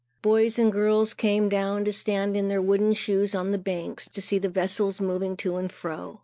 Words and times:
Boys 0.23 0.57
and 0.57 0.71
girls 0.71 1.13
came 1.13 1.47
down 1.47 1.85
to 1.85 1.93
stand 1.93 2.35
in 2.35 2.47
their 2.47 2.59
wooden 2.59 2.91
shoes 2.91 3.35
on 3.35 3.51
the 3.51 3.59
banks, 3.59 4.09
to 4.09 4.19
see 4.19 4.39
the 4.39 4.49
vessels 4.49 4.99
moving 4.99 5.37
to 5.37 5.57
and 5.57 5.71
fro. 5.71 6.19